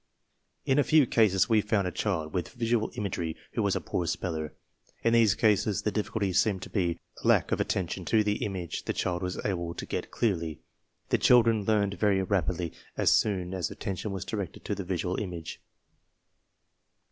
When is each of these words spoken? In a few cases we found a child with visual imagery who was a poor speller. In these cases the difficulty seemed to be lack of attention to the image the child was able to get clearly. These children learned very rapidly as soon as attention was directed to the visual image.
In 0.65 0.79
a 0.79 0.83
few 0.83 1.05
cases 1.05 1.47
we 1.47 1.61
found 1.61 1.85
a 1.85 1.91
child 1.91 2.33
with 2.33 2.49
visual 2.53 2.89
imagery 2.95 3.37
who 3.53 3.61
was 3.61 3.75
a 3.75 3.79
poor 3.79 4.07
speller. 4.07 4.51
In 5.03 5.13
these 5.13 5.35
cases 5.35 5.83
the 5.83 5.91
difficulty 5.91 6.33
seemed 6.33 6.63
to 6.63 6.71
be 6.71 6.97
lack 7.23 7.51
of 7.51 7.61
attention 7.61 8.03
to 8.05 8.23
the 8.23 8.43
image 8.43 8.85
the 8.85 8.93
child 8.93 9.21
was 9.21 9.39
able 9.45 9.75
to 9.75 9.85
get 9.85 10.09
clearly. 10.09 10.59
These 11.09 11.19
children 11.21 11.65
learned 11.65 11.99
very 11.99 12.23
rapidly 12.23 12.73
as 12.97 13.11
soon 13.13 13.53
as 13.53 13.69
attention 13.69 14.09
was 14.11 14.25
directed 14.25 14.65
to 14.65 14.73
the 14.73 14.83
visual 14.83 15.19
image. 15.19 15.61